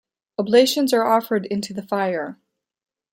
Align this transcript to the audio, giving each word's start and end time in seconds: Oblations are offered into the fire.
Oblations 0.39 0.93
are 0.93 1.03
offered 1.05 1.45
into 1.45 1.75
the 1.75 1.83
fire. 1.83 2.39